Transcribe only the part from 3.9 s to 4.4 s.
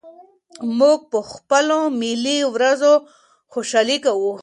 کوو.